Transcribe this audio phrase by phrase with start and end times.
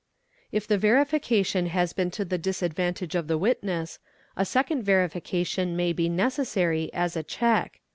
[0.51, 3.99] If the verification has been to the disadvantage of the witness,
[4.35, 7.81] a second verification may be necessary as a check.